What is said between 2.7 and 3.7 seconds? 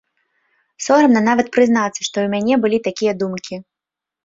такія думкі.